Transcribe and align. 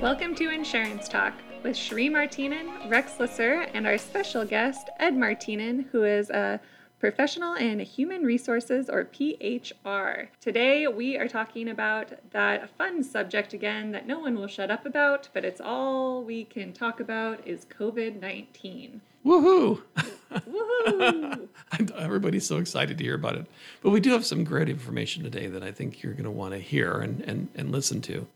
Welcome 0.00 0.36
to 0.36 0.50
Insurance 0.50 1.08
Talk 1.08 1.34
with 1.64 1.74
Sheree 1.74 2.08
Martinen, 2.08 2.88
Rex 2.88 3.18
Lesser, 3.18 3.62
and 3.74 3.84
our 3.84 3.98
special 3.98 4.44
guest, 4.44 4.88
Ed 5.00 5.16
Martinen, 5.16 5.86
who 5.90 6.04
is 6.04 6.30
a 6.30 6.60
professional 7.00 7.54
in 7.54 7.80
human 7.80 8.22
resources 8.22 8.88
or 8.88 9.06
PHR. 9.06 10.28
Today 10.40 10.86
we 10.86 11.18
are 11.18 11.26
talking 11.26 11.68
about 11.68 12.12
that 12.30 12.70
fun 12.78 13.02
subject 13.02 13.54
again 13.54 13.90
that 13.90 14.06
no 14.06 14.20
one 14.20 14.36
will 14.36 14.46
shut 14.46 14.70
up 14.70 14.86
about, 14.86 15.28
but 15.34 15.44
it's 15.44 15.60
all 15.60 16.22
we 16.22 16.44
can 16.44 16.72
talk 16.72 17.00
about 17.00 17.44
is 17.44 17.64
COVID 17.64 18.20
19. 18.20 19.00
Woohoo! 19.26 19.82
Woohoo! 20.30 21.48
Everybody's 21.98 22.46
so 22.46 22.58
excited 22.58 22.98
to 22.98 23.04
hear 23.04 23.16
about 23.16 23.34
it. 23.34 23.46
But 23.82 23.90
we 23.90 23.98
do 23.98 24.12
have 24.12 24.24
some 24.24 24.44
great 24.44 24.68
information 24.68 25.24
today 25.24 25.48
that 25.48 25.64
I 25.64 25.72
think 25.72 26.04
you're 26.04 26.12
going 26.12 26.22
to 26.22 26.30
want 26.30 26.54
to 26.54 26.60
hear 26.60 27.00
and, 27.00 27.20
and, 27.22 27.48
and 27.56 27.72
listen 27.72 28.00
to 28.02 28.28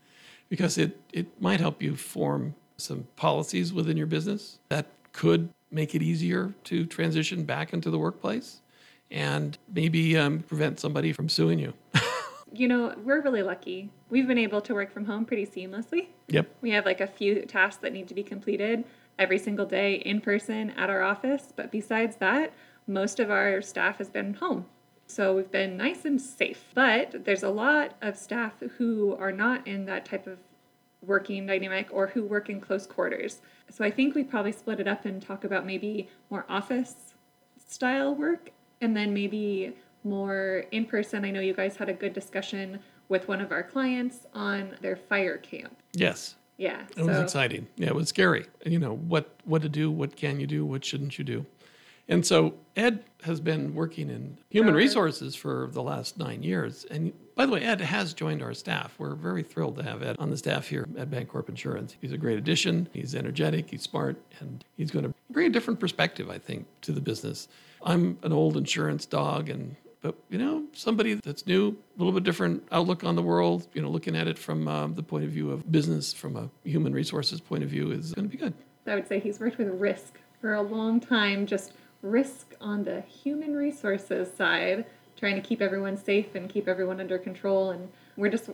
because 0.49 0.77
it, 0.77 0.99
it 1.11 1.41
might 1.41 1.59
help 1.59 1.81
you 1.81 1.95
form 1.95 2.55
some 2.77 3.07
policies 3.15 3.73
within 3.73 3.97
your 3.97 4.07
business 4.07 4.59
that 4.69 4.87
could 5.11 5.49
make 5.71 5.95
it 5.95 6.01
easier 6.01 6.53
to 6.65 6.85
transition 6.85 7.43
back 7.43 7.73
into 7.73 7.89
the 7.89 7.97
workplace 7.97 8.61
and 9.11 9.57
maybe 9.73 10.17
um, 10.17 10.39
prevent 10.39 10.79
somebody 10.79 11.13
from 11.13 11.29
suing 11.29 11.59
you. 11.59 11.73
you 12.53 12.67
know, 12.67 12.93
we're 13.03 13.21
really 13.21 13.43
lucky. 13.43 13.89
We've 14.09 14.27
been 14.27 14.37
able 14.37 14.61
to 14.61 14.73
work 14.73 14.91
from 14.91 15.05
home 15.05 15.25
pretty 15.25 15.45
seamlessly. 15.45 16.07
Yep. 16.27 16.49
We 16.61 16.71
have 16.71 16.85
like 16.85 17.01
a 17.01 17.07
few 17.07 17.41
tasks 17.43 17.81
that 17.81 17.93
need 17.93 18.07
to 18.07 18.13
be 18.13 18.23
completed 18.23 18.83
every 19.19 19.37
single 19.37 19.65
day 19.65 19.95
in 19.95 20.21
person 20.21 20.71
at 20.71 20.89
our 20.89 21.01
office. 21.01 21.53
But 21.55 21.71
besides 21.71 22.17
that, 22.17 22.53
most 22.87 23.19
of 23.19 23.31
our 23.31 23.61
staff 23.61 23.97
has 23.97 24.09
been 24.09 24.35
home. 24.35 24.65
So 25.07 25.35
we've 25.35 25.51
been 25.51 25.77
nice 25.77 26.05
and 26.05 26.19
safe. 26.21 26.65
But 26.73 27.25
there's 27.25 27.43
a 27.43 27.49
lot 27.49 27.93
of 28.01 28.17
staff 28.17 28.53
who 28.77 29.15
are 29.19 29.31
not 29.31 29.67
in 29.67 29.85
that 29.85 30.05
type 30.05 30.27
of 30.27 30.39
working 31.01 31.45
dynamic 31.45 31.87
or 31.91 32.07
who 32.07 32.23
work 32.23 32.49
in 32.49 32.61
close 32.61 32.87
quarters. 32.87 33.41
So 33.69 33.83
I 33.83 33.91
think 33.91 34.15
we 34.15 34.23
probably 34.23 34.51
split 34.51 34.79
it 34.79 34.87
up 34.87 35.05
and 35.05 35.21
talk 35.21 35.43
about 35.43 35.65
maybe 35.65 36.09
more 36.29 36.45
office 36.47 37.13
style 37.67 38.15
work 38.15 38.51
and 38.81 38.95
then 38.95 39.13
maybe 39.13 39.73
more 40.03 40.65
in 40.71 40.85
person. 40.85 41.25
I 41.25 41.31
know 41.31 41.39
you 41.39 41.53
guys 41.53 41.77
had 41.77 41.89
a 41.89 41.93
good 41.93 42.13
discussion 42.13 42.79
with 43.09 43.27
one 43.27 43.41
of 43.41 43.51
our 43.51 43.63
clients 43.63 44.25
on 44.33 44.75
their 44.81 44.95
fire 44.95 45.37
camp. 45.37 45.75
Yes. 45.93 46.35
Yeah. 46.57 46.83
It 46.95 47.03
was 47.03 47.17
exciting. 47.17 47.67
Yeah, 47.75 47.87
it 47.87 47.95
was 47.95 48.09
scary. 48.09 48.45
You 48.65 48.79
know, 48.79 48.95
what 48.95 49.35
what 49.45 49.61
to 49.63 49.69
do, 49.69 49.91
what 49.91 50.15
can 50.15 50.39
you 50.39 50.47
do, 50.47 50.65
what 50.65 50.85
shouldn't 50.85 51.17
you 51.17 51.23
do? 51.23 51.45
And 52.07 52.25
so 52.25 52.55
Ed 52.75 53.03
has 53.23 53.39
been 53.39 53.73
working 53.73 54.09
in 54.09 54.37
human 54.49 54.73
resources 54.73 55.35
for 55.35 55.69
the 55.71 55.81
last 55.81 56.17
nine 56.17 56.43
years. 56.43 56.85
And 56.91 57.13
by 57.35 57.45
the 57.45 57.53
way, 57.53 57.61
Ed 57.61 57.81
has 57.81 58.13
joined 58.13 58.41
our 58.41 58.53
staff. 58.53 58.93
We're 58.97 59.15
very 59.15 59.43
thrilled 59.43 59.77
to 59.77 59.83
have 59.83 60.03
Ed 60.03 60.17
on 60.19 60.29
the 60.29 60.37
staff 60.37 60.67
here 60.67 60.87
at 60.97 61.09
Bancorp 61.09 61.49
Insurance. 61.49 61.95
He's 62.01 62.11
a 62.11 62.17
great 62.17 62.37
addition. 62.37 62.89
He's 62.93 63.15
energetic, 63.15 63.69
he's 63.69 63.83
smart, 63.83 64.17
and 64.39 64.63
he's 64.75 64.91
going 64.91 65.05
to 65.05 65.13
bring 65.29 65.47
a 65.47 65.49
different 65.49 65.79
perspective, 65.79 66.29
I 66.29 66.37
think, 66.37 66.67
to 66.81 66.91
the 66.91 67.01
business. 67.01 67.47
I'm 67.81 68.17
an 68.23 68.33
old 68.33 68.57
insurance 68.57 69.05
dog 69.05 69.49
and 69.49 69.75
but 70.01 70.15
you 70.29 70.37
know 70.37 70.65
somebody 70.73 71.13
that's 71.13 71.47
new 71.47 71.69
a 71.69 71.97
little 71.97 72.11
bit 72.11 72.23
different 72.25 72.61
outlook 72.73 73.05
on 73.05 73.15
the 73.15 73.21
world 73.21 73.67
you 73.73 73.81
know 73.81 73.89
looking 73.89 74.17
at 74.17 74.27
it 74.27 74.37
from 74.37 74.67
um, 74.67 74.95
the 74.95 75.03
point 75.03 75.23
of 75.23 75.31
view 75.31 75.49
of 75.49 75.69
business 75.71 76.11
from 76.11 76.35
a 76.35 76.49
human 76.65 76.91
resources 76.91 77.39
point 77.39 77.63
of 77.63 77.69
view 77.69 77.91
is 77.91 78.13
going 78.13 78.29
to 78.29 78.29
be 78.29 78.37
good 78.37 78.53
I 78.85 78.95
would 78.95 79.07
say 79.07 79.19
he's 79.19 79.39
worked 79.39 79.57
with 79.57 79.69
risk 79.69 80.19
for 80.41 80.55
a 80.55 80.61
long 80.61 80.99
time, 80.99 81.45
just 81.45 81.71
risk 82.03 82.53
on 82.61 82.83
the 82.83 83.01
human 83.01 83.55
resources 83.55 84.31
side, 84.31 84.85
trying 85.17 85.35
to 85.35 85.41
keep 85.41 85.61
everyone 85.61 85.97
safe 85.97 86.35
and 86.35 86.49
keep 86.49 86.67
everyone 86.67 86.99
under 86.99 87.17
control. 87.17 87.71
And 87.71 87.89
we're 88.15 88.29
just 88.29 88.49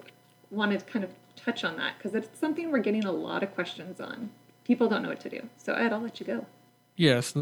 wanted 0.51 0.79
to 0.79 0.85
kind 0.85 1.03
of 1.03 1.11
touch 1.35 1.63
on 1.63 1.75
that 1.77 1.97
because 1.97 2.15
it's 2.15 2.39
something 2.39 2.71
we're 2.71 2.79
getting 2.79 3.05
a 3.05 3.11
lot 3.11 3.43
of 3.43 3.53
questions 3.53 3.99
on. 3.99 4.29
People 4.63 4.87
don't 4.87 5.01
know 5.01 5.09
what 5.09 5.19
to 5.21 5.29
do. 5.29 5.41
So, 5.57 5.73
Ed, 5.73 5.91
I'll 5.91 5.99
let 5.99 6.19
you 6.19 6.25
go. 6.25 6.45
Yes. 6.95 7.33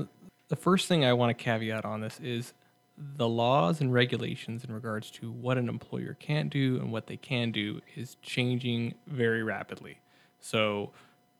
The 0.47 0.55
first 0.55 0.87
thing 0.87 1.03
I 1.03 1.13
want 1.13 1.37
to 1.37 1.43
caveat 1.43 1.83
on 1.83 1.99
this 1.99 2.19
is 2.21 2.53
the 2.97 3.27
laws 3.27 3.81
and 3.81 3.93
regulations 3.93 4.63
in 4.63 4.73
regards 4.73 5.11
to 5.11 5.31
what 5.31 5.57
an 5.57 5.67
employer 5.67 6.15
can't 6.19 6.49
do 6.49 6.77
and 6.77 6.91
what 6.91 7.07
they 7.07 7.17
can 7.17 7.51
do 7.51 7.81
is 7.95 8.15
changing 8.21 8.95
very 9.07 9.43
rapidly. 9.43 9.99
So 10.39 10.91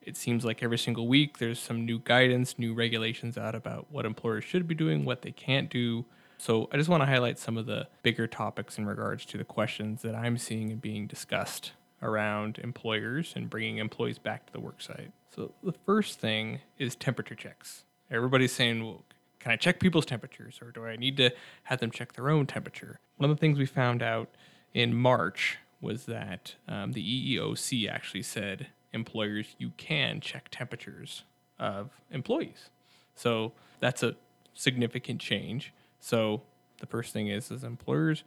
it 0.07 0.15
seems 0.15 0.45
like 0.45 0.63
every 0.63 0.77
single 0.77 1.05
week 1.05 1.37
there's 1.37 1.59
some 1.59 1.85
new 1.85 1.99
guidance, 1.99 2.57
new 2.57 2.73
regulations 2.73 3.37
out 3.37 3.53
about 3.53 3.87
what 3.91 4.05
employers 4.05 4.45
should 4.45 4.65
be 4.65 4.73
doing, 4.73 5.03
what 5.03 5.21
they 5.21 5.33
can't 5.33 5.69
do. 5.69 6.05
So 6.37 6.69
I 6.71 6.77
just 6.77 6.87
want 6.87 7.01
to 7.01 7.05
highlight 7.07 7.37
some 7.37 7.57
of 7.57 7.65
the 7.65 7.89
bigger 8.03 8.25
topics 8.25 8.77
in 8.77 8.85
regards 8.85 9.25
to 9.25 9.37
the 9.37 9.43
questions 9.43 10.03
that 10.03 10.15
I'm 10.15 10.37
seeing 10.37 10.71
and 10.71 10.81
being 10.81 11.07
discussed 11.07 11.73
around 12.01 12.57
employers 12.59 13.33
and 13.35 13.49
bringing 13.49 13.79
employees 13.79 14.17
back 14.17 14.45
to 14.45 14.53
the 14.53 14.59
worksite. 14.59 15.11
So 15.35 15.51
the 15.61 15.73
first 15.85 16.21
thing 16.21 16.61
is 16.77 16.95
temperature 16.95 17.35
checks. 17.35 17.83
Everybody's 18.09 18.53
saying, 18.53 18.85
well, 18.85 19.03
can 19.39 19.51
I 19.51 19.57
check 19.57 19.81
people's 19.81 20.05
temperatures 20.05 20.59
or 20.61 20.71
do 20.71 20.85
I 20.85 20.95
need 20.95 21.17
to 21.17 21.31
have 21.63 21.81
them 21.81 21.91
check 21.91 22.13
their 22.13 22.29
own 22.29 22.47
temperature? 22.47 22.97
One 23.17 23.29
of 23.29 23.35
the 23.35 23.41
things 23.41 23.59
we 23.59 23.65
found 23.65 24.01
out 24.01 24.29
in 24.73 24.95
March 24.95 25.57
was 25.81 26.05
that 26.05 26.55
um, 26.67 26.93
the 26.93 27.37
EEOC 27.37 27.89
actually 27.89 28.23
said 28.23 28.67
employers 28.93 29.55
you 29.57 29.71
can 29.77 30.19
check 30.19 30.47
temperatures 30.49 31.23
of 31.59 31.91
employees. 32.11 32.69
So 33.15 33.53
that's 33.79 34.03
a 34.03 34.15
significant 34.53 35.21
change. 35.21 35.73
So 35.99 36.41
the 36.79 36.85
first 36.85 37.13
thing 37.13 37.27
is 37.27 37.51
as 37.51 37.63
employers 37.63 38.23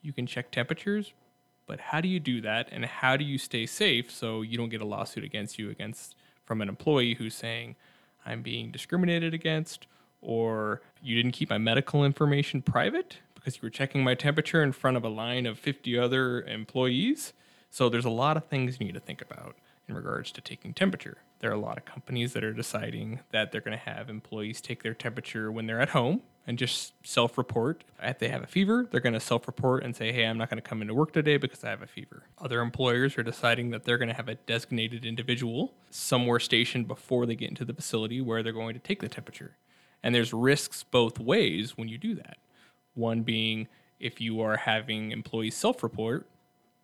you 0.00 0.12
can 0.12 0.26
check 0.26 0.50
temperatures, 0.50 1.12
but 1.66 1.80
how 1.80 2.00
do 2.00 2.08
you 2.08 2.20
do 2.20 2.40
that 2.40 2.68
and 2.70 2.84
how 2.84 3.16
do 3.16 3.24
you 3.24 3.36
stay 3.36 3.66
safe 3.66 4.10
so 4.10 4.42
you 4.42 4.56
don't 4.56 4.68
get 4.68 4.80
a 4.80 4.86
lawsuit 4.86 5.24
against 5.24 5.58
you 5.58 5.70
against 5.70 6.14
from 6.44 6.62
an 6.62 6.68
employee 6.68 7.14
who's 7.14 7.34
saying 7.34 7.76
I'm 8.24 8.42
being 8.42 8.70
discriminated 8.70 9.34
against 9.34 9.86
or 10.20 10.82
you 11.02 11.14
didn't 11.16 11.32
keep 11.32 11.50
my 11.50 11.58
medical 11.58 12.04
information 12.04 12.62
private 12.62 13.18
because 13.34 13.56
you 13.56 13.60
were 13.62 13.70
checking 13.70 14.02
my 14.02 14.14
temperature 14.14 14.62
in 14.62 14.72
front 14.72 14.96
of 14.96 15.04
a 15.04 15.08
line 15.08 15.46
of 15.46 15.58
50 15.58 15.98
other 15.98 16.42
employees. 16.42 17.32
So 17.70 17.88
there's 17.88 18.04
a 18.04 18.10
lot 18.10 18.36
of 18.36 18.46
things 18.46 18.78
you 18.80 18.86
need 18.86 18.94
to 18.94 19.00
think 19.00 19.20
about 19.20 19.56
in 19.88 19.94
regards 19.94 20.30
to 20.32 20.40
taking 20.40 20.74
temperature. 20.74 21.18
There 21.40 21.50
are 21.50 21.54
a 21.54 21.60
lot 21.60 21.78
of 21.78 21.84
companies 21.84 22.32
that 22.32 22.44
are 22.44 22.52
deciding 22.52 23.20
that 23.30 23.52
they're 23.52 23.60
going 23.60 23.76
to 23.76 23.90
have 23.90 24.10
employees 24.10 24.60
take 24.60 24.82
their 24.82 24.94
temperature 24.94 25.50
when 25.50 25.66
they're 25.66 25.80
at 25.80 25.90
home 25.90 26.22
and 26.46 26.58
just 26.58 26.94
self 27.06 27.38
report. 27.38 27.84
If 28.02 28.18
they 28.18 28.28
have 28.28 28.42
a 28.42 28.46
fever, 28.46 28.86
they're 28.90 29.00
going 29.00 29.12
to 29.12 29.20
self 29.20 29.46
report 29.46 29.84
and 29.84 29.94
say, 29.94 30.12
hey, 30.12 30.24
I'm 30.24 30.38
not 30.38 30.50
going 30.50 30.60
to 30.60 30.68
come 30.68 30.82
into 30.82 30.94
work 30.94 31.12
today 31.12 31.36
because 31.36 31.62
I 31.62 31.70
have 31.70 31.82
a 31.82 31.86
fever. 31.86 32.24
Other 32.38 32.60
employers 32.60 33.16
are 33.18 33.22
deciding 33.22 33.70
that 33.70 33.84
they're 33.84 33.98
going 33.98 34.08
to 34.08 34.14
have 34.14 34.28
a 34.28 34.34
designated 34.34 35.04
individual 35.04 35.74
somewhere 35.90 36.40
stationed 36.40 36.88
before 36.88 37.26
they 37.26 37.36
get 37.36 37.50
into 37.50 37.64
the 37.64 37.74
facility 37.74 38.20
where 38.20 38.42
they're 38.42 38.52
going 38.52 38.74
to 38.74 38.80
take 38.80 39.00
the 39.00 39.08
temperature. 39.08 39.56
And 40.02 40.14
there's 40.14 40.32
risks 40.32 40.82
both 40.82 41.18
ways 41.18 41.76
when 41.76 41.88
you 41.88 41.98
do 41.98 42.14
that. 42.16 42.38
One 42.94 43.22
being 43.22 43.68
if 44.00 44.20
you 44.20 44.40
are 44.40 44.56
having 44.56 45.12
employees 45.12 45.56
self 45.56 45.82
report, 45.82 46.26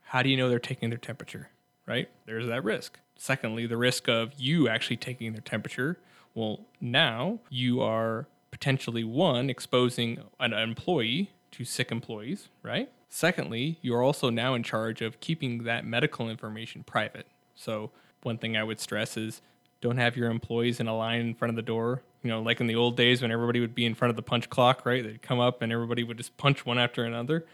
how 0.02 0.22
do 0.22 0.28
you 0.28 0.36
know 0.36 0.48
they're 0.48 0.58
taking 0.58 0.90
their 0.90 0.98
temperature? 0.98 1.48
Right? 1.86 2.08
There's 2.26 2.46
that 2.46 2.64
risk. 2.64 2.98
Secondly, 3.16 3.66
the 3.66 3.76
risk 3.76 4.08
of 4.08 4.32
you 4.36 4.68
actually 4.68 4.96
taking 4.96 5.32
their 5.32 5.42
temperature. 5.42 5.98
Well, 6.34 6.66
now 6.80 7.40
you 7.48 7.80
are 7.80 8.26
potentially 8.50 9.04
one 9.04 9.50
exposing 9.50 10.22
an 10.40 10.52
employee 10.52 11.30
to 11.52 11.64
sick 11.64 11.92
employees, 11.92 12.48
right? 12.62 12.90
Secondly, 13.08 13.78
you're 13.82 14.02
also 14.02 14.30
now 14.30 14.54
in 14.54 14.62
charge 14.62 15.00
of 15.00 15.20
keeping 15.20 15.64
that 15.64 15.84
medical 15.84 16.28
information 16.28 16.82
private. 16.82 17.26
So, 17.54 17.90
one 18.22 18.38
thing 18.38 18.56
I 18.56 18.64
would 18.64 18.80
stress 18.80 19.16
is 19.16 19.40
don't 19.80 19.98
have 19.98 20.16
your 20.16 20.30
employees 20.30 20.80
in 20.80 20.88
a 20.88 20.96
line 20.96 21.20
in 21.20 21.34
front 21.34 21.50
of 21.50 21.56
the 21.56 21.62
door. 21.62 22.02
You 22.22 22.30
know, 22.30 22.40
like 22.40 22.60
in 22.60 22.66
the 22.66 22.74
old 22.74 22.96
days 22.96 23.20
when 23.22 23.30
everybody 23.30 23.60
would 23.60 23.74
be 23.74 23.84
in 23.84 23.94
front 23.94 24.10
of 24.10 24.16
the 24.16 24.22
punch 24.22 24.48
clock, 24.48 24.86
right? 24.86 25.04
They'd 25.04 25.22
come 25.22 25.40
up 25.40 25.62
and 25.62 25.70
everybody 25.70 26.02
would 26.02 26.16
just 26.16 26.36
punch 26.38 26.64
one 26.64 26.78
after 26.78 27.04
another. 27.04 27.44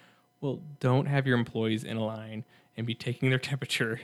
Well, 0.41 0.60
don't 0.78 1.06
have 1.06 1.26
your 1.26 1.36
employees 1.36 1.84
in 1.84 1.97
a 1.97 2.04
line 2.04 2.44
and 2.80 2.86
be 2.86 2.94
taking 2.94 3.30
their 3.30 3.38
temperature 3.38 4.00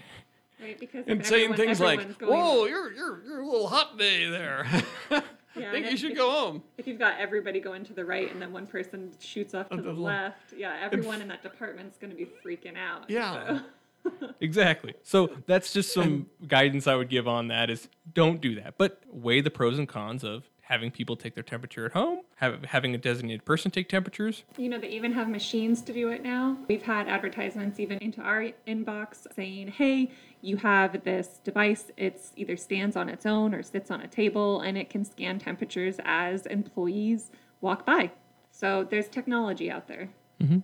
Right? 0.63 0.79
Because 0.81 1.05
and 1.07 1.25
saying 1.27 1.55
things 1.55 1.81
like 1.81 1.99
everyone's 1.99 2.17
going- 2.17 2.33
whoa 2.33 2.65
you're, 2.67 2.93
you're, 2.93 3.23
you're 3.27 3.41
a 3.41 3.47
little 3.47 3.67
hot 3.69 3.99
day 3.99 4.29
there 4.31 4.67
Yeah, 5.59 5.71
think 5.73 5.91
you 5.91 5.97
should 5.97 6.11
if- 6.13 6.17
go 6.19 6.31
home 6.31 6.63
If 6.79 6.87
you've 6.87 6.99
got 6.99 7.19
everybody 7.19 7.61
going 7.61 7.85
to 7.85 7.93
the 7.95 8.05
right 8.05 8.31
and 8.31 8.41
then 8.41 8.53
one 8.53 8.67
person 8.67 9.11
shoots 9.19 9.55
off 9.55 9.69
to 9.71 9.77
Of 9.79 9.85
the 9.85 9.93
the 9.95 10.01
left. 10.01 10.35
left, 10.51 10.61
yeah, 10.61 10.77
everyone 10.83 11.21
in 11.23 11.29
that 11.29 11.43
department's 11.43 11.97
going 11.99 12.11
to 12.11 12.17
be 12.17 12.27
freaking 12.45 12.77
out. 12.77 13.09
Yeah. 13.09 13.61
so- 14.05 14.31
Exactly. 14.41 14.95
So 15.03 15.31
that's 15.47 15.73
just 15.73 15.93
some 15.93 16.27
guidance 16.47 16.87
I 16.87 16.95
would 16.95 17.09
give 17.09 17.27
on 17.27 17.49
that 17.49 17.71
is 17.71 17.89
don't 18.15 18.41
do 18.41 18.55
that. 18.61 18.75
But 18.79 19.01
weigh 19.11 19.41
the 19.41 19.51
pros 19.51 19.79
and 19.79 19.89
cons 19.89 20.23
of 20.25 20.45
having 20.67 20.91
people 20.91 21.15
take 21.15 21.35
their 21.35 21.45
temperature 21.45 21.87
at 21.87 21.93
home, 21.93 22.23
have, 22.37 22.65
having 22.65 22.93
a 22.93 22.99
designated 22.99 23.45
person 23.45 23.71
take 23.71 23.89
temperatures. 23.89 24.43
You 24.59 24.69
know, 24.69 24.81
they 24.81 24.89
even 24.89 25.13
have 25.13 25.29
machines 25.29 25.81
to 25.83 25.93
do 25.93 26.09
it 26.09 26.25
now. 26.25 26.57
We've 26.67 26.83
had 26.83 27.07
advertisements 27.07 27.79
even 27.79 27.99
into 27.99 28.21
our 28.21 28.51
inbox 28.67 29.33
saying, 29.33 29.69
hey, 29.69 30.11
you 30.41 30.57
have 30.57 31.05
this 31.05 31.39
device. 31.45 31.93
It's 31.97 32.33
either 32.35 32.57
stands 32.57 32.97
on 32.97 33.09
its 33.09 33.25
own 33.25 33.55
or 33.55 33.63
sits 33.63 33.93
on 33.93 34.01
a 34.01 34.09
table 34.09 34.61
and 34.61 34.77
it 34.77 34.91
can 34.91 35.05
scan 35.05 35.39
temperatures 35.39 35.99
as 36.05 36.47
employees 36.47 37.31
walk 37.61 37.87
by. 37.87 38.11
So 38.51 38.83
there's 38.83 39.09
technology 39.09 39.71
out 39.71 39.87
there. 39.87 40.09
Mm-hmm. 40.43 40.59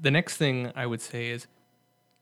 The 0.00 0.10
next 0.10 0.38
thing 0.38 0.72
I 0.74 0.86
would 0.86 1.02
say 1.02 1.28
is 1.28 1.46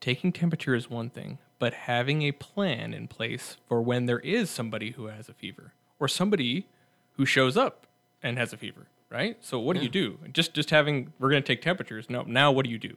taking 0.01 0.33
temperature 0.33 0.75
is 0.75 0.89
one 0.89 1.09
thing, 1.09 1.37
but 1.59 1.73
having 1.73 2.23
a 2.23 2.33
plan 2.33 2.93
in 2.93 3.07
place 3.07 3.55
for 3.69 3.81
when 3.81 4.05
there 4.05 4.19
is 4.19 4.49
somebody 4.49 4.91
who 4.91 5.05
has 5.05 5.29
a 5.29 5.33
fever 5.33 5.71
or 5.97 6.09
somebody 6.09 6.67
who 7.21 7.25
shows 7.27 7.55
up 7.55 7.85
and 8.23 8.39
has 8.39 8.51
a 8.51 8.57
fever, 8.57 8.87
right? 9.11 9.37
So 9.41 9.59
what 9.59 9.77
do 9.77 9.83
you 9.83 9.89
do? 9.89 10.17
Just 10.33 10.55
just 10.55 10.71
having 10.71 11.13
we're 11.19 11.29
going 11.29 11.43
to 11.43 11.45
take 11.47 11.61
temperatures. 11.61 12.09
No, 12.09 12.23
now 12.23 12.51
what 12.51 12.65
do 12.65 12.71
you 12.71 12.79
do? 12.79 12.95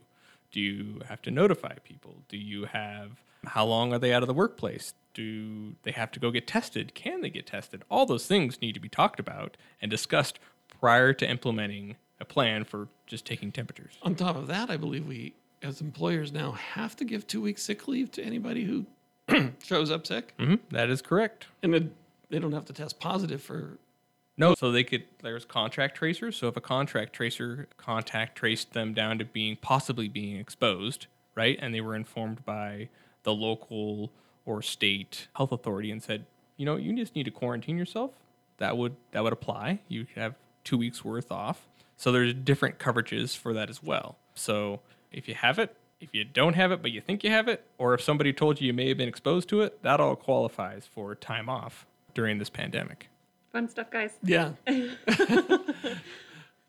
Do 0.51 0.61
you 0.61 1.03
have 1.11 1.21
to 1.23 1.31
notify 1.31 1.75
people? 1.85 2.15
Do 2.31 2.39
you 2.39 2.65
have 2.65 3.23
how 3.45 3.67
long 3.67 3.93
are 3.93 3.99
they 3.99 4.15
out 4.15 4.23
of 4.23 4.27
the 4.27 4.33
workplace? 4.33 4.95
Do 5.13 5.75
they 5.83 5.91
have 5.91 6.11
to 6.13 6.21
go 6.21 6.31
get 6.31 6.47
tested? 6.47 6.95
Can 6.95 7.21
they 7.21 7.29
get 7.29 7.47
tested? 7.47 7.83
All 7.91 8.07
those 8.07 8.27
things 8.27 8.63
need 8.63 8.73
to 8.73 8.81
be 8.81 8.89
talked 8.89 9.21
about 9.21 9.59
and 9.83 9.91
discussed 9.91 10.39
prior 10.81 11.13
to 11.13 11.29
implementing 11.29 11.97
a 12.19 12.25
plan 12.25 12.65
for 12.65 12.89
just 13.07 13.27
taking 13.27 13.53
temperatures. 13.53 13.99
On 14.03 14.15
top 14.15 14.37
of 14.37 14.47
that, 14.47 14.71
I 14.71 14.79
believe 14.79 15.07
we, 15.07 15.35
as 15.63 15.83
employers 15.83 16.33
now, 16.33 16.53
have 16.53 16.97
to 16.97 17.05
give 17.05 17.27
two 17.27 17.43
weeks 17.43 17.63
sick 17.63 17.87
leave 17.87 18.11
to 18.13 18.23
anybody 18.25 18.65
who 18.65 18.87
shows 19.63 19.91
up 19.91 20.07
sick, 20.07 20.33
hmm 20.39 20.55
That 20.71 20.89
is 20.89 21.03
correct. 21.03 21.47
and 21.63 21.75
then 21.75 21.93
they 22.31 22.39
don't 22.39 22.53
have 22.53 22.65
to 22.67 22.73
test 22.73 22.99
positive 22.99 23.43
for. 23.43 23.77
No, 24.37 24.55
so 24.55 24.73
they 24.73 24.85
could. 24.85 25.05
There's 25.23 25.45
contract 25.45 25.97
tracers. 25.97 26.37
So 26.37 26.49
if 26.49 26.57
a 26.57 26.61
contract 26.61 27.13
tracer 27.13 27.69
contact 27.77 28.37
traced 28.37 28.73
them 28.73 28.93
down 28.93 29.19
to 29.19 29.25
being 29.25 29.57
possibly 29.57 30.09
being 30.09 30.37
exposed, 30.37 31.07
right, 31.35 31.59
and 31.61 31.75
they 31.75 31.81
were 31.81 31.95
informed 31.95 32.45
by 32.45 32.89
the 33.23 33.33
local 33.33 34.11
or 34.45 34.61
state 34.61 35.29
health 35.37 35.53
authority 35.53 35.91
and 35.91 36.03
said, 36.03 36.27
you 36.57 36.67
know, 36.67 36.77
you 36.77 36.95
just 36.97 37.15
need 37.15 37.25
to 37.25 37.31
quarantine 37.31 37.79
yourself. 37.79 38.11
That 38.59 38.77
would 38.77 38.97
that 39.13 39.23
would 39.23 39.33
apply. 39.33 39.81
You 39.89 40.07
have 40.17 40.35
two 40.65 40.79
weeks 40.79 41.05
worth 41.05 41.31
off. 41.31 41.69
So 41.97 42.11
there's 42.11 42.35
different 42.35 42.79
coverages 42.79 43.37
for 43.37 43.53
that 43.55 43.71
as 43.71 43.83
well. 43.83 44.17
So 44.35 44.81
if 45.13 45.29
you 45.29 45.35
have 45.35 45.59
it, 45.61 45.77
if 46.01 46.11
you 46.13 46.25
don't 46.25 46.55
have 46.55 46.73
it 46.73 46.83
but 46.83 46.91
you 46.91 47.01
think 47.01 47.23
you 47.23 47.31
have 47.31 47.47
it, 47.47 47.65
or 47.79 47.95
if 47.95 48.03
somebody 48.03 48.33
told 48.33 48.61
you 48.61 48.67
you 48.67 48.73
may 48.73 48.89
have 48.89 48.99
been 48.99 49.09
exposed 49.09 49.49
to 49.51 49.61
it, 49.61 49.81
that 49.83 50.01
all 50.01 50.17
qualifies 50.17 50.87
for 50.93 51.15
time 51.15 51.49
off 51.49 51.87
during 52.15 52.39
this 52.39 52.51
pandemic. 52.51 53.09
Fun 53.55 53.69
stuff, 53.69 53.89
guys. 53.89 54.11
Yeah. 54.21 54.51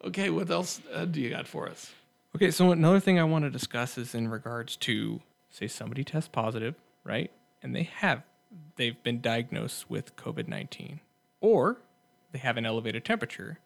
okay, 0.05 0.29
what 0.29 0.51
else 0.51 0.79
uh, 0.93 1.05
do 1.05 1.19
you 1.19 1.31
got 1.31 1.47
for 1.47 1.67
us? 1.67 1.91
Okay, 2.35 2.51
so 2.51 2.71
another 2.71 2.99
thing 2.99 3.17
I 3.17 3.23
want 3.23 3.43
to 3.43 3.49
discuss 3.49 3.97
is 3.97 4.13
in 4.13 4.27
regards 4.27 4.75
to 4.75 5.19
say 5.49 5.65
somebody 5.65 6.03
tests 6.03 6.29
positive, 6.31 6.75
right? 7.03 7.31
And 7.63 7.75
they 7.75 7.83
have 7.83 8.21
they've 8.75 9.01
been 9.01 9.19
diagnosed 9.19 9.89
with 9.89 10.15
COVID-19 10.15 10.99
or 11.41 11.81
they 12.31 12.37
have 12.37 12.55
an 12.55 12.67
elevated 12.67 13.03
temperature. 13.03 13.57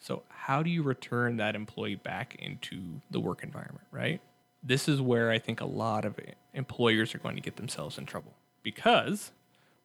So 0.00 0.24
how 0.28 0.64
do 0.64 0.68
you 0.68 0.82
return 0.82 1.36
that 1.36 1.54
employee 1.54 1.94
back 1.94 2.34
into 2.34 3.00
the 3.12 3.20
work 3.20 3.44
environment, 3.44 3.86
right? 3.92 4.20
This 4.60 4.88
is 4.88 5.00
where 5.00 5.30
I 5.30 5.38
think 5.38 5.60
a 5.60 5.66
lot 5.66 6.04
of 6.04 6.18
employers 6.52 7.14
are 7.14 7.18
going 7.18 7.36
to 7.36 7.42
get 7.42 7.54
themselves 7.54 7.96
in 7.96 8.06
trouble 8.06 8.34
because 8.64 9.30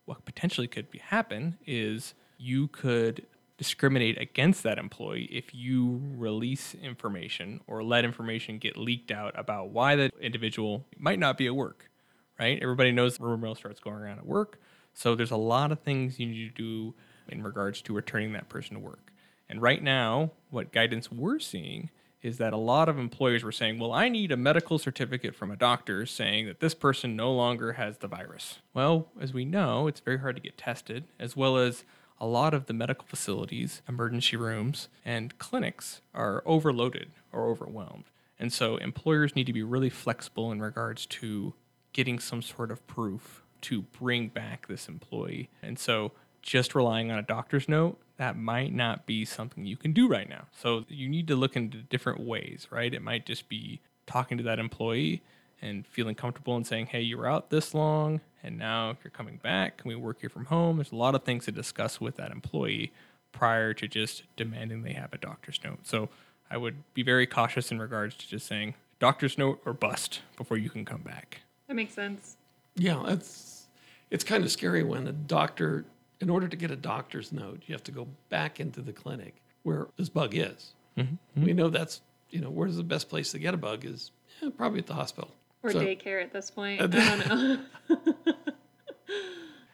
what 0.06 0.26
potentially 0.26 0.68
could 0.68 0.90
be 0.90 0.98
happen 0.98 1.60
is 1.68 2.16
you 2.42 2.68
could 2.68 3.26
discriminate 3.58 4.20
against 4.20 4.64
that 4.64 4.80
employee 4.80 5.30
if 5.32 5.54
you 5.54 6.02
release 6.16 6.74
information 6.82 7.62
or 7.68 7.84
let 7.84 8.04
information 8.04 8.58
get 8.58 8.76
leaked 8.76 9.12
out 9.12 9.38
about 9.38 9.70
why 9.70 9.96
that 9.96 10.12
individual 10.20 10.84
might 10.98 11.20
not 11.20 11.38
be 11.38 11.46
at 11.46 11.56
work, 11.56 11.92
right? 12.40 12.58
Everybody 12.60 12.92
knows 12.92 13.20
rumor 13.20 13.38
mill 13.38 13.54
starts 13.54 13.80
going 13.80 13.98
around 13.98 14.18
at 14.18 14.26
work. 14.26 14.60
So 14.96 15.14
there's 15.14 15.32
a 15.32 15.38
lot 15.38 15.72
of 15.72 15.80
things 15.82 16.20
you 16.20 16.26
need 16.26 16.56
to 16.56 16.64
do 16.64 16.96
in 17.30 17.44
regards 17.44 17.82
to 17.84 17.94
returning 17.94 18.34
that 18.34 18.50
person 18.50 18.74
to 18.74 18.80
work. 18.80 19.12
And 19.48 19.62
right 19.62 19.84
now, 19.84 20.32
what 20.50 20.72
guidance 20.72 21.12
we're 21.12 21.40
seeing 21.40 21.92
is 22.24 22.38
that 22.40 22.54
a 22.54 22.58
lot 22.58 22.90
of 22.90 22.98
employers 22.98 23.44
were 23.44 23.52
saying, 23.52 23.80
well, 23.80 23.92
I 23.92 24.10
need 24.10 24.32
a 24.32 24.38
medical 24.38 24.80
certificate 24.80 25.36
from 25.36 25.52
a 25.52 25.56
doctor 25.56 26.06
saying 26.06 26.48
that 26.48 26.60
this 26.60 26.74
person 26.74 27.16
no 27.16 27.32
longer 27.32 27.74
has 27.74 27.98
the 28.00 28.08
virus. 28.08 28.60
Well, 28.74 29.10
as 29.20 29.34
we 29.34 29.46
know, 29.46 29.88
it's 29.88 30.00
very 30.00 30.20
hard 30.20 30.36
to 30.36 30.42
get 30.42 30.58
tested, 30.58 31.06
as 31.20 31.36
well 31.36 31.58
as 31.58 31.84
a 32.22 32.28
lot 32.28 32.54
of 32.54 32.68
the 32.68 32.74
medical 32.74 33.06
facilities, 33.08 33.82
emergency 33.90 34.38
rooms, 34.38 34.88
and 35.04 35.38
clinics 35.40 36.02
are 36.14 36.44
overloaded 36.46 37.10
or 37.34 37.50
overwhelmed. 37.50 38.04
And 38.40 38.54
so 38.54 38.78
employers 38.78 39.36
need 39.36 39.48
to 39.48 39.54
be 39.54 39.64
really 39.64 39.90
flexible 39.90 40.52
in 40.52 40.62
regards 40.62 41.08
to 41.08 41.56
getting 41.94 42.20
some 42.20 42.44
sort 42.44 42.70
of 42.72 42.86
proof 42.86 43.42
to 43.62 43.82
bring 43.82 44.28
back 44.28 44.68
this 44.68 44.88
employee. 44.88 45.50
And 45.64 45.80
so 45.80 46.12
just 46.44 46.76
relying 46.76 47.12
on 47.12 47.18
a 47.18 47.24
doctor's 47.24 47.68
note, 47.68 48.00
that 48.18 48.38
might 48.38 48.74
not 48.74 49.08
be 49.08 49.26
something 49.26 49.66
you 49.66 49.76
can 49.76 49.92
do 49.92 50.08
right 50.08 50.30
now. 50.30 50.46
So 50.56 50.86
you 50.88 51.10
need 51.10 51.28
to 51.28 51.36
look 51.36 51.56
into 51.56 51.80
different 51.80 52.20
ways, 52.20 52.68
right? 52.70 52.94
It 52.94 53.02
might 53.02 53.26
just 53.26 53.50
be 53.50 53.82
talking 54.06 54.38
to 54.38 54.44
that 54.44 54.60
employee 54.60 55.24
and 55.62 55.86
feeling 55.88 56.16
comfortable 56.16 56.56
and 56.56 56.66
saying, 56.66 56.88
hey, 56.88 57.02
you 57.02 57.18
were 57.18 57.28
out 57.28 57.50
this 57.50 57.74
long 57.74 58.22
and 58.44 58.58
now 58.58 58.98
you're 59.04 59.12
coming 59.12 59.40
back. 59.42 59.78
Can 59.78 59.90
we 59.90 59.96
work 59.96 60.20
here 60.22 60.30
from 60.30 60.46
home? 60.46 60.78
There's 60.78 60.92
a 60.92 60.96
lot 60.96 61.16
of 61.16 61.24
things 61.24 61.46
to 61.46 61.52
discuss 61.52 62.02
with 62.02 62.18
that 62.18 62.32
employee 62.32 62.92
prior 63.32 63.74
to 63.74 63.88
just 63.88 64.24
demanding 64.36 64.84
they 64.84 64.94
have 64.94 65.14
a 65.14 65.18
doctor's 65.18 65.60
note. 65.64 65.80
So 65.84 66.10
I 66.50 66.58
would 66.58 66.76
be 66.94 67.04
very 67.04 67.28
cautious 67.28 67.72
in 67.72 67.80
regards 67.80 68.16
to 68.16 68.28
just 68.28 68.48
saying 68.48 68.76
doctor's 69.00 69.38
note 69.38 69.62
or 69.66 69.74
bust 69.74 70.22
before 70.36 70.58
you 70.58 70.70
can 70.70 70.86
come 70.86 71.02
back. 71.02 71.42
That 71.68 71.76
makes 71.76 71.94
sense. 71.94 72.38
Yeah, 72.76 73.04
it's 73.08 73.68
it's 74.10 74.24
kind 74.24 74.44
of 74.44 74.52
scary 74.52 74.84
when 74.84 75.08
a 75.08 75.14
doctor, 75.14 75.86
in 76.20 76.30
order 76.30 76.48
to 76.48 76.58
get 76.58 76.72
a 76.72 76.76
doctor's 76.76 77.32
note, 77.32 77.64
you 77.66 77.74
have 77.74 77.84
to 77.86 77.92
go 77.92 78.08
back 78.30 78.60
into 78.60 78.82
the 78.82 78.92
clinic 78.92 79.36
where 79.64 79.88
this 79.98 80.10
bug 80.10 80.36
is. 80.36 80.74
Mm-hmm. 80.98 81.44
We 81.44 81.54
know 81.54 81.70
that's 81.70 82.02
you 82.30 82.42
know 82.42 82.50
where's 82.50 82.76
the 82.76 82.84
best 82.84 83.10
place 83.10 83.32
to 83.32 83.40
get 83.40 83.54
a 83.54 83.58
bug 83.58 83.86
is 83.86 84.12
yeah, 84.42 84.50
probably 84.56 84.80
at 84.80 84.88
the 84.88 84.94
hospital. 84.94 85.32
Or 85.64 85.72
So- 85.72 85.80
daycare 85.80 86.22
at 86.24 86.34
this 86.34 86.50
point. 86.52 86.82
Uh, 86.82 86.86
I 86.86 86.88
don't 86.88 87.28
know. 87.28 88.34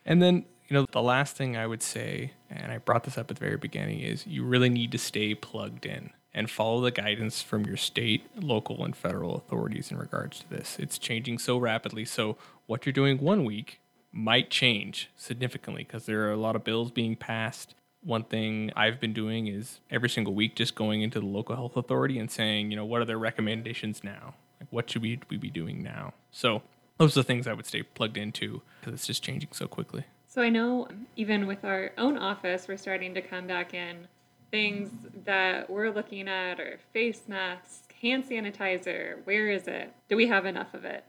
And 0.07 0.21
then, 0.21 0.45
you 0.69 0.73
know, 0.73 0.85
the 0.91 1.01
last 1.01 1.35
thing 1.35 1.57
I 1.57 1.67
would 1.67 1.83
say, 1.83 2.31
and 2.49 2.71
I 2.71 2.77
brought 2.77 3.03
this 3.03 3.17
up 3.17 3.29
at 3.29 3.35
the 3.35 3.45
very 3.45 3.57
beginning, 3.57 3.99
is 3.99 4.25
you 4.25 4.43
really 4.45 4.69
need 4.69 4.91
to 4.93 4.97
stay 4.97 5.35
plugged 5.35 5.85
in 5.85 6.11
and 6.33 6.49
follow 6.49 6.79
the 6.79 6.91
guidance 6.91 7.41
from 7.41 7.65
your 7.65 7.75
state, 7.75 8.23
local, 8.41 8.85
and 8.85 8.95
federal 8.95 9.35
authorities 9.35 9.91
in 9.91 9.97
regards 9.97 10.39
to 10.39 10.49
this. 10.49 10.77
It's 10.79 10.97
changing 10.97 11.39
so 11.39 11.57
rapidly. 11.57 12.05
So, 12.05 12.37
what 12.67 12.85
you're 12.85 12.93
doing 12.93 13.17
one 13.17 13.43
week 13.43 13.81
might 14.13 14.49
change 14.49 15.09
significantly 15.17 15.83
because 15.83 16.05
there 16.05 16.25
are 16.27 16.31
a 16.31 16.37
lot 16.37 16.55
of 16.55 16.63
bills 16.63 16.89
being 16.91 17.17
passed. 17.17 17.75
One 18.01 18.23
thing 18.23 18.71
I've 18.77 19.01
been 19.01 19.13
doing 19.13 19.47
is 19.47 19.81
every 19.91 20.09
single 20.09 20.33
week 20.33 20.55
just 20.55 20.73
going 20.75 21.01
into 21.01 21.19
the 21.19 21.25
local 21.25 21.55
health 21.55 21.75
authority 21.75 22.17
and 22.17 22.31
saying, 22.31 22.71
you 22.71 22.77
know, 22.77 22.85
what 22.85 23.01
are 23.01 23.05
their 23.05 23.17
recommendations 23.19 24.05
now? 24.05 24.35
Like, 24.67 24.73
what 24.73 24.89
should 24.89 25.01
we, 25.01 25.19
we 25.29 25.37
be 25.37 25.49
doing 25.49 25.83
now? 25.83 26.13
So, 26.31 26.61
those 26.97 27.15
are 27.15 27.21
the 27.21 27.23
things 27.23 27.47
I 27.47 27.53
would 27.53 27.65
stay 27.65 27.83
plugged 27.83 28.17
into 28.17 28.61
because 28.79 28.93
it's 28.93 29.07
just 29.07 29.23
changing 29.23 29.49
so 29.51 29.67
quickly. 29.67 30.03
So 30.27 30.41
I 30.41 30.49
know 30.49 30.87
even 31.15 31.47
with 31.47 31.63
our 31.63 31.91
own 31.97 32.17
office, 32.17 32.67
we're 32.67 32.77
starting 32.77 33.13
to 33.13 33.21
come 33.21 33.47
back 33.47 33.73
in 33.73 34.07
things 34.51 34.89
that 35.25 35.69
we're 35.69 35.91
looking 35.91 36.27
at 36.27 36.59
are 36.59 36.79
face 36.93 37.21
masks, 37.27 37.83
hand 38.01 38.25
sanitizer. 38.27 39.17
Where 39.25 39.49
is 39.49 39.67
it? 39.67 39.93
Do 40.09 40.15
we 40.15 40.27
have 40.27 40.45
enough 40.45 40.73
of 40.73 40.85
it? 40.85 41.03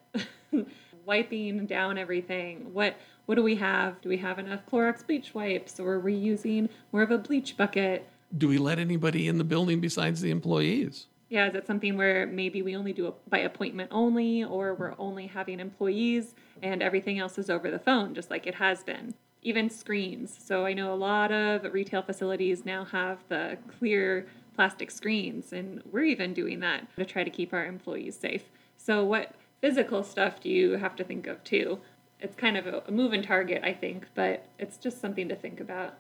Wiping 1.07 1.67
down 1.67 1.99
everything. 1.99 2.73
What 2.73 2.97
what 3.27 3.35
do 3.35 3.43
we 3.43 3.57
have? 3.57 4.01
Do 4.01 4.09
we 4.09 4.17
have 4.19 4.39
enough 4.39 4.61
Clorox 4.71 5.07
bleach 5.07 5.35
wipes, 5.35 5.79
or 5.79 5.95
are 5.95 6.01
we 6.01 6.15
using 6.15 6.69
more 6.93 7.03
of 7.03 7.11
a 7.11 7.19
bleach 7.19 7.57
bucket? 7.57 8.09
Do 8.37 8.49
we 8.49 8.57
let 8.57 8.79
anybody 8.79 9.29
in 9.29 9.37
the 9.37 9.45
building 9.45 9.81
besides 9.81 10.21
the 10.23 10.31
employees? 10.31 11.07
Yeah, 11.29 11.49
is 11.49 11.55
it 11.55 11.67
something 11.67 11.97
where 11.97 12.27
maybe 12.27 12.63
we 12.63 12.75
only 12.75 12.93
do 12.93 13.07
it 13.09 13.15
by 13.29 13.39
appointment 13.39 13.91
only, 13.93 14.45
or 14.45 14.75
we're 14.75 14.95
only 14.99 15.27
having 15.27 15.61
employees 15.61 16.35
and 16.63 16.83
everything 16.83 17.19
else 17.19 17.37
is 17.37 17.51
over 17.51 17.71
the 17.71 17.79
phone, 17.79 18.15
just 18.15 18.31
like 18.31 18.47
it 18.47 18.55
has 18.55 18.83
been? 18.83 19.15
Even 19.43 19.69
screens. 19.69 20.37
So 20.43 20.65
I 20.65 20.73
know 20.73 20.93
a 20.93 20.97
lot 20.97 21.31
of 21.31 21.71
retail 21.73 22.03
facilities 22.03 22.65
now 22.65 22.85
have 22.87 23.19
the 23.29 23.59
clear 23.79 24.27
plastic 24.59 24.91
screens, 24.91 25.53
and 25.53 25.83
we're 25.93 26.03
even 26.03 26.35
doing 26.35 26.59
that 26.61 26.85
to 26.97 27.05
try 27.05 27.23
to 27.23 27.31
keep 27.31 27.53
our 27.53 27.65
employees 27.65 28.19
safe. 28.19 28.45
So, 28.77 29.05
what 29.05 29.35
physical 29.61 30.03
stuff 30.03 30.41
do 30.41 30.49
you 30.49 30.73
have 30.73 30.97
to 30.97 31.05
think 31.05 31.29
of 31.29 31.45
too? 31.45 31.79
It's 32.19 32.35
kind 32.35 32.57
of 32.57 32.67
a, 32.67 32.83
a 32.89 32.91
moving 32.91 33.23
target, 33.23 33.63
I 33.63 33.73
think, 33.73 34.09
but 34.17 34.47
it's 34.59 34.77
just 34.77 35.01
something 35.01 35.29
to 35.29 35.37
think 35.37 35.61
about. 35.61 35.95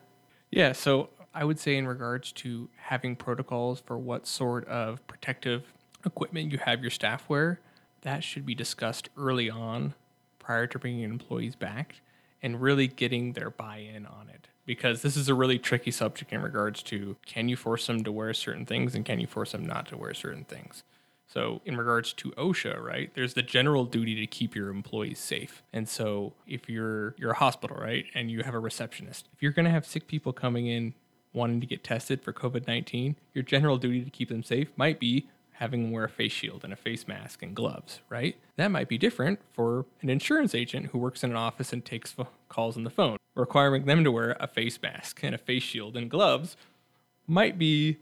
Yeah, 0.51 0.73
so 0.73 1.11
I 1.39 1.45
would 1.45 1.61
say 1.61 1.77
in 1.77 1.87
regards 1.87 2.33
to 2.33 2.69
having 2.75 3.15
protocols 3.15 3.79
for 3.79 3.97
what 3.97 4.27
sort 4.27 4.67
of 4.67 5.07
protective 5.07 5.73
equipment 6.05 6.51
you 6.51 6.59
have 6.59 6.83
your 6.83 6.91
staff 6.91 7.29
wear, 7.29 7.61
that 8.01 8.25
should 8.25 8.45
be 8.45 8.57
discussed 8.57 9.09
early 9.17 9.49
on 9.49 9.95
prior 10.41 10.67
to 10.67 10.81
bringing 10.81 11.05
employees 11.05 11.55
back 11.55 12.01
and 12.43 12.61
really 12.61 12.89
getting 12.89 13.35
their 13.35 13.51
buy-in 13.51 14.05
on 14.05 14.29
it 14.29 14.49
because 14.67 15.03
this 15.03 15.17
is 15.17 15.29
a 15.29 15.35
really 15.35 15.61
tricky 15.61 15.93
subject 15.93 16.33
in 16.33 16.43
regards 16.43 16.83
to 16.83 17.15
can 17.25 17.49
you 17.49 17.55
force 17.55 17.87
them 17.87 18.03
to 18.03 18.11
wear 18.11 18.35
certain 18.35 18.67
things 18.67 18.97
and 18.97 19.05
can 19.05 19.21
you 19.21 19.29
force 19.29 19.53
them 19.53 19.65
not 19.65 19.87
to 19.87 19.97
wear 19.97 20.15
certain 20.15 20.45
things. 20.45 20.83
So, 21.29 21.61
in 21.65 21.77
regards 21.77 22.13
to 22.15 22.31
OSHA, 22.33 22.83
right, 22.83 23.13
there's 23.15 23.35
the 23.35 23.43
general 23.43 23.85
duty 23.85 24.17
to 24.17 24.27
keep 24.27 24.57
your 24.57 24.71
employees 24.71 25.21
safe. 25.21 25.63
And 25.73 25.89
so, 25.89 26.33
if 26.47 26.69
you're 26.69 27.15
you're 27.19 27.33
a 27.33 27.37
hospital, 27.37 27.77
right, 27.77 28.07
and 28.15 28.31
you 28.31 28.43
have 28.43 28.55
a 28.55 28.59
receptionist, 28.59 29.29
if 29.35 29.43
you're 29.43 29.53
going 29.53 29.67
to 29.67 29.71
have 29.71 29.87
sick 29.87 30.07
people 30.07 30.33
coming 30.33 30.67
in 30.67 30.95
wanting 31.33 31.61
to 31.61 31.67
get 31.67 31.85
tested 31.85 32.23
for 32.23 32.33
COVID-19, 32.33 33.17
your 33.35 33.45
general 33.45 33.79
duty 33.79 34.03
to 34.03 34.11
keep 34.11 34.29
them 34.29 34.43
safe 34.43 34.69
might 34.77 34.99
be 34.99 35.27
having 35.53 35.83
them 35.83 35.91
wear 35.91 36.05
a 36.05 36.09
face 36.09 36.33
shield 36.33 36.63
and 36.63 36.73
a 36.73 36.77
face 36.77 37.09
mask 37.09 37.43
and 37.43 37.55
gloves, 37.55 38.01
right? 38.09 38.37
That 38.57 38.71
might 38.71 38.89
be 38.89 38.97
different 38.97 39.41
for 39.53 39.87
an 40.03 40.09
insurance 40.09 40.55
agent 40.55 40.87
who 40.87 40.99
works 40.99 41.25
in 41.25 41.31
an 41.31 41.37
office 41.37 41.73
and 41.73 41.85
takes 41.85 42.15
calls 42.49 42.77
on 42.77 42.85
the 42.85 42.91
phone. 42.91 43.17
Requiring 43.35 43.85
them 43.85 44.05
to 44.05 44.13
wear 44.13 44.37
a 44.39 44.47
face 44.47 44.81
mask 44.81 45.21
and 45.23 45.35
a 45.35 45.39
face 45.39 45.65
shield 45.65 45.97
and 45.97 46.09
gloves 46.09 46.57
might 47.27 47.59
be 47.59 47.99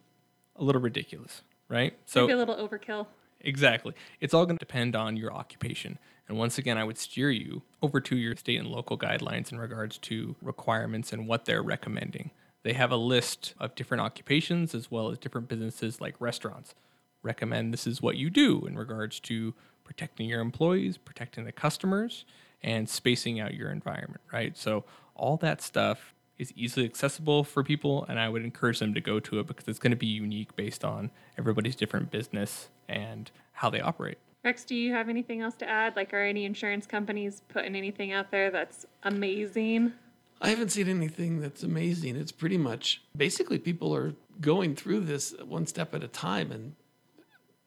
a 0.54 0.64
little 0.64 0.80
ridiculous, 0.80 1.42
right? 1.68 1.94
So 2.04 2.22
maybe 2.22 2.34
a 2.34 2.36
little 2.36 2.56
overkill. 2.56 3.06
Exactly. 3.40 3.94
It's 4.20 4.34
all 4.34 4.44
going 4.44 4.58
to 4.58 4.64
depend 4.64 4.96
on 4.96 5.16
your 5.16 5.32
occupation. 5.32 5.98
And 6.28 6.36
once 6.36 6.58
again, 6.58 6.76
I 6.76 6.84
would 6.84 6.98
steer 6.98 7.30
you 7.30 7.62
over 7.80 8.00
to 8.00 8.16
your 8.16 8.34
state 8.36 8.58
and 8.58 8.68
local 8.68 8.98
guidelines 8.98 9.52
in 9.52 9.58
regards 9.58 9.98
to 9.98 10.34
requirements 10.42 11.12
and 11.12 11.28
what 11.28 11.44
they're 11.44 11.62
recommending. 11.62 12.32
They 12.66 12.72
have 12.72 12.90
a 12.90 12.96
list 12.96 13.54
of 13.60 13.76
different 13.76 14.00
occupations 14.00 14.74
as 14.74 14.90
well 14.90 15.12
as 15.12 15.18
different 15.18 15.46
businesses 15.46 16.00
like 16.00 16.16
restaurants 16.18 16.74
recommend 17.22 17.72
this 17.72 17.86
is 17.86 18.02
what 18.02 18.16
you 18.16 18.28
do 18.28 18.66
in 18.66 18.76
regards 18.76 19.20
to 19.20 19.54
protecting 19.84 20.28
your 20.28 20.40
employees, 20.40 20.98
protecting 20.98 21.44
the 21.44 21.52
customers, 21.52 22.24
and 22.64 22.88
spacing 22.88 23.38
out 23.38 23.54
your 23.54 23.70
environment, 23.70 24.20
right? 24.32 24.56
So 24.56 24.82
all 25.14 25.36
that 25.36 25.62
stuff 25.62 26.12
is 26.38 26.52
easily 26.56 26.84
accessible 26.84 27.44
for 27.44 27.62
people, 27.62 28.04
and 28.08 28.18
I 28.18 28.28
would 28.28 28.42
encourage 28.42 28.80
them 28.80 28.94
to 28.94 29.00
go 29.00 29.20
to 29.20 29.38
it 29.38 29.46
because 29.46 29.68
it's 29.68 29.78
going 29.78 29.92
to 29.92 29.96
be 29.96 30.06
unique 30.06 30.56
based 30.56 30.84
on 30.84 31.12
everybody's 31.38 31.76
different 31.76 32.10
business 32.10 32.68
and 32.88 33.30
how 33.52 33.70
they 33.70 33.80
operate. 33.80 34.18
Rex, 34.42 34.64
do 34.64 34.74
you 34.74 34.92
have 34.92 35.08
anything 35.08 35.40
else 35.40 35.54
to 35.58 35.68
add? 35.68 35.94
Like, 35.94 36.12
are 36.12 36.18
any 36.18 36.44
insurance 36.44 36.84
companies 36.84 37.42
putting 37.46 37.76
anything 37.76 38.10
out 38.10 38.32
there 38.32 38.50
that's 38.50 38.86
amazing? 39.04 39.92
I 40.40 40.50
haven't 40.50 40.70
seen 40.70 40.88
anything 40.88 41.40
that's 41.40 41.62
amazing. 41.62 42.16
It's 42.16 42.32
pretty 42.32 42.58
much 42.58 43.02
basically 43.16 43.58
people 43.58 43.94
are 43.94 44.14
going 44.40 44.74
through 44.76 45.00
this 45.00 45.34
one 45.44 45.66
step 45.66 45.94
at 45.94 46.04
a 46.04 46.08
time 46.08 46.52
and 46.52 46.74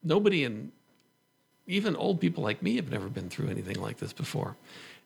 nobody 0.03 0.43
in 0.43 0.71
even 1.69 1.95
old 1.95 2.19
people 2.19 2.43
like 2.43 2.63
me 2.63 2.75
have 2.77 2.89
never 2.89 3.07
been 3.07 3.29
through 3.29 3.47
anything 3.49 3.79
like 3.79 3.97
this 3.97 4.11
before. 4.11 4.57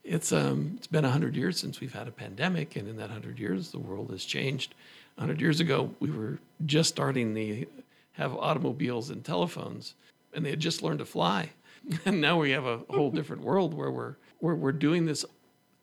It's 0.03 0.31
um, 0.31 0.73
it's 0.77 0.87
been 0.87 1.03
hundred 1.03 1.35
years 1.35 1.59
since 1.59 1.79
we've 1.79 1.93
had 1.93 2.07
a 2.07 2.11
pandemic, 2.11 2.75
and 2.75 2.87
in 2.87 2.97
that 2.97 3.09
hundred 3.09 3.37
years, 3.37 3.71
the 3.71 3.79
world 3.79 4.11
has 4.11 4.25
changed. 4.25 4.73
hundred 5.17 5.39
years 5.39 5.59
ago, 5.59 5.93
we 5.99 6.09
were 6.09 6.39
just 6.65 6.89
starting 6.89 7.35
to 7.35 7.65
have 8.13 8.33
automobiles 8.33 9.09
and 9.09 9.23
telephones, 9.23 9.93
and 10.33 10.45
they 10.45 10.49
had 10.49 10.59
just 10.59 10.81
learned 10.81 10.99
to 10.99 11.05
fly. 11.05 11.51
And 12.05 12.21
now 12.21 12.39
we 12.39 12.51
have 12.51 12.65
a 12.65 12.77
whole 12.89 13.11
different 13.17 13.43
world 13.43 13.73
where 13.73 13.91
we're 13.91 14.15
where 14.39 14.55
we're 14.55 14.71
doing 14.71 15.05
this 15.05 15.25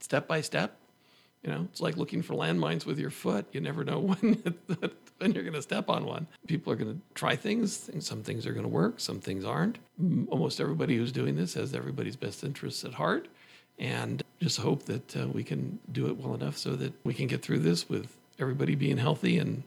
step 0.00 0.26
by 0.26 0.40
step. 0.40 0.79
You 1.42 1.50
know, 1.50 1.68
it's 1.70 1.80
like 1.80 1.97
looking 1.97 2.23
for 2.23 2.35
landmines 2.35 2.85
with 2.85 2.99
your 2.99 3.11
foot. 3.11 3.47
You 3.52 3.61
never 3.61 3.85
know 3.85 3.99
when 4.20 4.42
then 5.18 5.32
you're 5.32 5.44
going 5.44 5.54
to 5.54 5.62
step 5.62 5.88
on 5.88 6.04
one. 6.04 6.26
People 6.47 6.73
are 6.73 6.76
going 6.76 6.94
to 6.94 7.00
try 7.14 7.37
things. 7.37 7.90
Some 8.00 8.23
things 8.23 8.47
are 8.47 8.52
going 8.52 8.64
to 8.64 8.68
work, 8.68 9.00
some 9.00 9.20
things 9.20 9.44
aren't. 9.44 9.78
Almost 10.28 10.61
everybody 10.61 10.97
who's 10.97 11.12
doing 11.12 11.37
this 11.37 11.54
has 11.54 11.75
everybody's 11.75 12.16
best 12.16 12.42
interests 12.42 12.85
at 12.85 12.94
heart. 12.94 13.28
And 13.78 14.23
just 14.40 14.59
hope 14.61 14.85
that 14.85 15.16
uh, 15.16 15.28
we 15.28 15.42
can 15.42 15.78
do 15.90 16.06
it 16.06 16.18
well 16.18 16.35
enough 16.35 16.59
so 16.59 16.76
that 16.76 16.92
we 17.04 17.14
can 17.14 17.26
get 17.26 17.40
through 17.40 17.61
this 17.61 17.88
with 17.88 18.14
everybody 18.38 18.75
being 18.75 18.99
healthy 18.99 19.38
and 19.38 19.62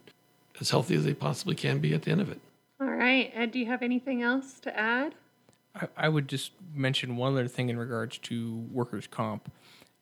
as 0.60 0.70
healthy 0.70 0.96
as 0.96 1.04
they 1.04 1.16
possibly 1.16 1.56
can 1.56 1.80
be 1.80 1.94
at 1.96 2.04
the 2.04 2.12
end 2.12 2.22
of 2.22 2.30
it. 2.30 2.40
All 2.80 2.88
right. 2.88 3.32
Ed, 3.34 3.52
do 3.52 3.60
you 3.60 3.66
have 3.68 3.82
anything 3.82 4.22
else 4.22 4.60
to 4.62 4.78
add? 4.78 5.16
I, 5.76 5.88
I 5.98 6.10
would 6.10 6.28
just 6.28 6.52
mention 6.76 7.16
one 7.16 7.34
other 7.34 7.48
thing 7.48 7.70
in 7.70 7.78
regards 7.78 8.18
to 8.20 8.68
workers' 8.72 9.08
comp, 9.08 9.52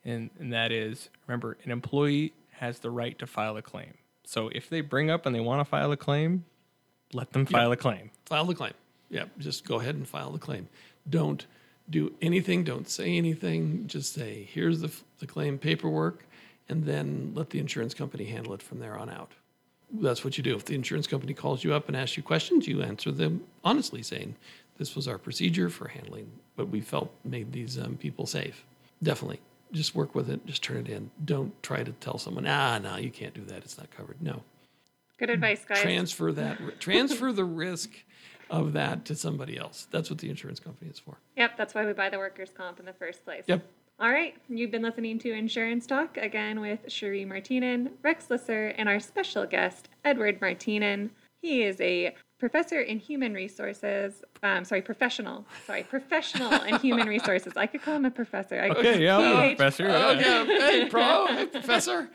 and, 0.03 0.29
and 0.39 0.53
that 0.53 0.71
is 0.71 1.09
remember, 1.27 1.57
an 1.63 1.71
employee 1.71 2.33
has 2.51 2.79
the 2.79 2.89
right 2.89 3.17
to 3.19 3.27
file 3.27 3.57
a 3.57 3.61
claim. 3.61 3.93
So 4.25 4.49
if 4.49 4.69
they 4.69 4.81
bring 4.81 5.09
up 5.09 5.25
and 5.25 5.35
they 5.35 5.39
want 5.39 5.59
to 5.59 5.65
file 5.65 5.91
a 5.91 5.97
claim, 5.97 6.45
let 7.13 7.33
them 7.33 7.45
file 7.45 7.69
yep. 7.69 7.79
a 7.79 7.81
claim. 7.81 8.11
File 8.25 8.45
the 8.45 8.55
claim. 8.55 8.73
Yeah, 9.09 9.25
just 9.39 9.65
go 9.65 9.79
ahead 9.79 9.95
and 9.95 10.07
file 10.07 10.31
the 10.31 10.39
claim. 10.39 10.69
Don't 11.09 11.45
do 11.89 12.13
anything. 12.21 12.63
Don't 12.63 12.87
say 12.87 13.17
anything. 13.17 13.87
Just 13.87 14.13
say, 14.13 14.47
here's 14.49 14.79
the, 14.79 14.91
the 15.19 15.27
claim 15.27 15.57
paperwork, 15.57 16.25
and 16.69 16.85
then 16.85 17.33
let 17.35 17.49
the 17.49 17.59
insurance 17.59 17.93
company 17.93 18.25
handle 18.25 18.53
it 18.53 18.61
from 18.61 18.79
there 18.79 18.97
on 18.97 19.09
out. 19.09 19.31
That's 19.93 20.23
what 20.23 20.37
you 20.37 20.43
do. 20.43 20.55
If 20.55 20.63
the 20.65 20.75
insurance 20.75 21.07
company 21.07 21.33
calls 21.33 21.65
you 21.65 21.73
up 21.73 21.89
and 21.89 21.97
asks 21.97 22.15
you 22.15 22.23
questions, 22.23 22.67
you 22.67 22.81
answer 22.81 23.11
them 23.11 23.43
honestly, 23.63 24.01
saying, 24.01 24.35
this 24.77 24.95
was 24.95 25.07
our 25.07 25.17
procedure 25.17 25.69
for 25.69 25.89
handling 25.89 26.31
what 26.55 26.69
we 26.69 26.79
felt 26.79 27.11
made 27.25 27.51
these 27.51 27.77
um, 27.77 27.97
people 27.97 28.25
safe. 28.25 28.63
Definitely 29.03 29.41
just 29.71 29.95
work 29.95 30.15
with 30.15 30.29
it. 30.29 30.45
Just 30.45 30.63
turn 30.63 30.77
it 30.77 30.89
in. 30.89 31.11
Don't 31.23 31.61
try 31.63 31.83
to 31.83 31.91
tell 31.93 32.17
someone, 32.17 32.45
ah, 32.47 32.77
no, 32.77 32.97
you 32.97 33.09
can't 33.09 33.33
do 33.33 33.43
that. 33.45 33.59
It's 33.59 33.77
not 33.77 33.89
covered. 33.91 34.21
No. 34.21 34.41
Good 35.17 35.29
advice, 35.29 35.63
guys. 35.65 35.81
Transfer 35.81 36.31
that. 36.31 36.57
transfer 36.79 37.31
the 37.31 37.45
risk 37.45 37.91
of 38.49 38.73
that 38.73 39.05
to 39.05 39.15
somebody 39.15 39.57
else. 39.57 39.87
That's 39.91 40.09
what 40.09 40.19
the 40.19 40.29
insurance 40.29 40.59
company 40.59 40.91
is 40.91 40.99
for. 40.99 41.17
Yep, 41.37 41.57
that's 41.57 41.73
why 41.73 41.85
we 41.85 41.93
buy 41.93 42.09
the 42.09 42.17
workers' 42.17 42.51
comp 42.55 42.79
in 42.79 42.85
the 42.85 42.93
first 42.93 43.23
place. 43.23 43.43
Yep. 43.47 43.65
All 43.99 44.09
right, 44.09 44.35
you've 44.49 44.71
been 44.71 44.81
listening 44.81 45.19
to 45.19 45.31
Insurance 45.31 45.85
Talk 45.85 46.17
again 46.17 46.59
with 46.59 46.79
Cherie 46.87 47.23
Martinen, 47.23 47.91
Rex 48.01 48.31
Lisser, 48.31 48.69
and 48.69 48.89
our 48.89 48.99
special 48.99 49.45
guest, 49.45 49.89
Edward 50.03 50.41
Martinen. 50.41 51.11
He 51.41 51.61
is 51.61 51.79
a 51.79 52.15
professor 52.41 52.81
in 52.81 52.97
human 52.97 53.33
resources. 53.35 54.23
Um, 54.41 54.65
sorry, 54.65 54.81
professional. 54.81 55.45
Sorry, 55.67 55.83
professional 55.83 56.51
in 56.63 56.75
human 56.79 57.07
resources. 57.17 57.53
I 57.55 57.67
could 57.67 57.83
call 57.83 57.95
him 57.95 58.05
a 58.05 58.11
professor. 58.11 58.59
I 58.59 58.69
okay, 58.69 59.01
yeah, 59.01 59.53
professor. 59.55 59.87
Oh, 59.87 60.11
yeah. 60.11 60.43
Hey, 60.45 60.89
pro, 60.89 61.27
hey, 61.27 61.45
professor. 61.45 62.09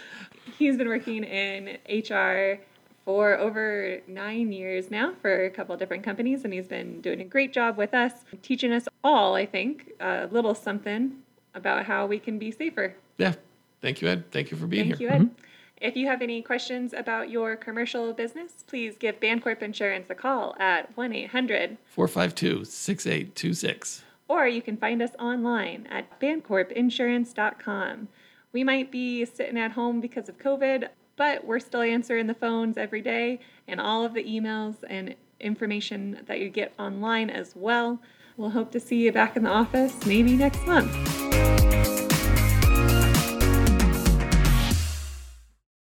He's 0.58 0.76
been 0.76 0.88
working 0.88 1.22
in 1.22 1.78
HR 1.88 2.60
for 3.04 3.38
over 3.38 4.00
nine 4.08 4.50
years 4.50 4.90
now 4.90 5.14
for 5.22 5.44
a 5.44 5.50
couple 5.50 5.72
of 5.72 5.78
different 5.78 6.02
companies, 6.02 6.44
and 6.44 6.52
he's 6.52 6.66
been 6.66 7.00
doing 7.00 7.20
a 7.20 7.24
great 7.24 7.52
job 7.52 7.78
with 7.78 7.94
us, 7.94 8.12
teaching 8.42 8.72
us 8.72 8.86
all, 9.04 9.36
I 9.36 9.46
think, 9.46 9.92
a 10.00 10.28
little 10.30 10.54
something 10.54 11.18
about 11.54 11.86
how 11.86 12.06
we 12.06 12.18
can 12.18 12.38
be 12.38 12.50
safer. 12.50 12.96
Yeah. 13.16 13.34
Thank 13.80 14.02
you, 14.02 14.08
Ed. 14.08 14.30
Thank 14.32 14.50
you 14.50 14.56
for 14.56 14.66
being 14.66 14.88
Thank 14.88 14.98
here. 14.98 15.10
Thank 15.10 15.22
you, 15.22 15.26
Ed. 15.28 15.32
Mm-hmm. 15.32 15.47
If 15.80 15.96
you 15.96 16.06
have 16.08 16.22
any 16.22 16.42
questions 16.42 16.92
about 16.92 17.30
your 17.30 17.54
commercial 17.54 18.12
business, 18.12 18.64
please 18.66 18.96
give 18.98 19.20
Bancorp 19.20 19.62
Insurance 19.62 20.10
a 20.10 20.14
call 20.14 20.56
at 20.58 20.96
1 20.96 21.12
800 21.12 21.78
452 21.86 22.64
6826. 22.64 24.02
Or 24.26 24.48
you 24.48 24.60
can 24.60 24.76
find 24.76 25.00
us 25.00 25.12
online 25.18 25.86
at 25.90 26.20
bancorpinsurance.com. 26.20 28.08
We 28.52 28.64
might 28.64 28.90
be 28.90 29.24
sitting 29.24 29.58
at 29.58 29.72
home 29.72 30.00
because 30.00 30.28
of 30.28 30.38
COVID, 30.38 30.88
but 31.16 31.44
we're 31.44 31.60
still 31.60 31.82
answering 31.82 32.26
the 32.26 32.34
phones 32.34 32.76
every 32.76 33.00
day 33.00 33.40
and 33.66 33.80
all 33.80 34.04
of 34.04 34.14
the 34.14 34.24
emails 34.24 34.76
and 34.88 35.14
information 35.40 36.24
that 36.26 36.40
you 36.40 36.48
get 36.48 36.72
online 36.78 37.30
as 37.30 37.54
well. 37.54 38.00
We'll 38.36 38.50
hope 38.50 38.72
to 38.72 38.80
see 38.80 39.04
you 39.04 39.12
back 39.12 39.36
in 39.36 39.44
the 39.44 39.50
office 39.50 39.94
maybe 40.06 40.36
next 40.36 40.66
month. 40.66 41.27